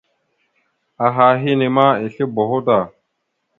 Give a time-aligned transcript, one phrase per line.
[1.05, 2.79] Aha henne ma esle boho da.